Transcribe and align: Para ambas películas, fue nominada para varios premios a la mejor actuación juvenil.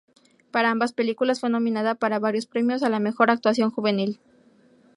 Para 0.49 0.71
ambas 0.71 0.93
películas, 0.93 1.39
fue 1.41 1.51
nominada 1.51 1.93
para 1.93 2.17
varios 2.17 2.47
premios 2.47 2.81
a 2.81 2.89
la 2.89 2.99
mejor 2.99 3.29
actuación 3.29 3.69
juvenil. 3.69 4.19